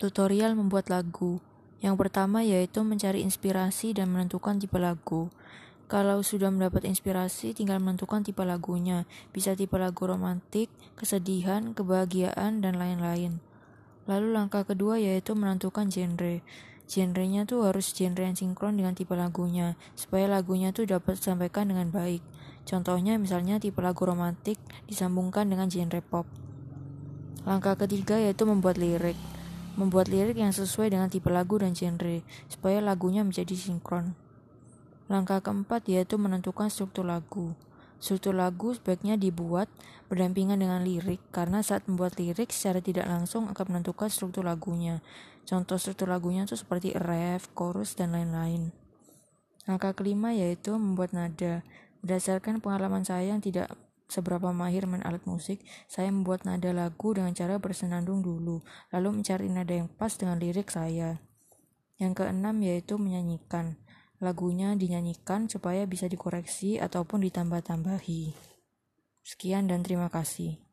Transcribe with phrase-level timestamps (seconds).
[0.00, 1.44] Tutorial membuat lagu.
[1.84, 5.28] Yang pertama yaitu mencari inspirasi dan menentukan tipe lagu.
[5.92, 9.04] Kalau sudah mendapat inspirasi, tinggal menentukan tipe lagunya.
[9.28, 13.44] Bisa tipe lagu romantik, kesedihan, kebahagiaan, dan lain-lain.
[14.08, 16.40] Lalu langkah kedua yaitu menentukan genre.
[16.88, 21.92] Genrenya tuh harus genre yang sinkron dengan tipe lagunya, supaya lagunya tuh dapat disampaikan dengan
[21.92, 22.24] baik.
[22.64, 24.56] Contohnya misalnya tipe lagu romantik
[24.88, 26.24] disambungkan dengan genre pop.
[27.44, 29.39] Langkah ketiga yaitu membuat lirik
[29.80, 32.20] membuat lirik yang sesuai dengan tipe lagu dan genre,
[32.52, 34.12] supaya lagunya menjadi sinkron.
[35.08, 37.56] Langkah keempat yaitu menentukan struktur lagu.
[37.96, 39.72] Struktur lagu sebaiknya dibuat
[40.12, 45.00] berdampingan dengan lirik, karena saat membuat lirik secara tidak langsung akan menentukan struktur lagunya.
[45.48, 48.76] Contoh struktur lagunya itu seperti ref, chorus, dan lain-lain.
[49.64, 51.64] Langkah kelima yaitu membuat nada.
[52.04, 53.72] Berdasarkan pengalaman saya yang tidak
[54.10, 58.60] seberapa mahir main alat musik, saya membuat nada lagu dengan cara bersenandung dulu,
[58.90, 61.22] lalu mencari nada yang pas dengan lirik saya.
[61.96, 63.78] Yang keenam yaitu menyanyikan.
[64.20, 68.36] Lagunya dinyanyikan supaya bisa dikoreksi ataupun ditambah-tambahi.
[69.24, 70.69] Sekian dan terima kasih.